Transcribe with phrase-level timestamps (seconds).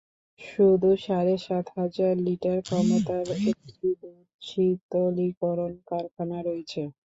[0.39, 6.81] শুধু সাড়ে সাত হাজার লিটার ক্ষমতার একটি দুধ শীতলীকরণ কারখানা রয়েছে।